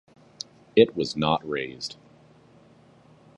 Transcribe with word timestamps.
It 0.75 0.95
was 0.95 1.15
not 1.15 1.47
raised. 1.47 1.95